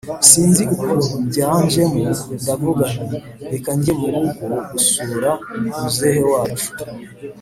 sinzi 0.29 0.61
ukuntu 0.75 1.07
byanjemo 1.29 2.03
ndavuga 2.41 2.83
nti 3.03 3.17
reka 3.51 3.69
njye 3.77 3.91
murugo 3.99 4.45
gusura 4.71 5.29
muzehe 5.75 6.21
wacu 6.31 6.69